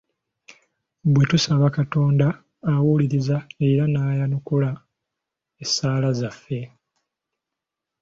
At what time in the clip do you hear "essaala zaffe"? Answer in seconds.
5.63-6.59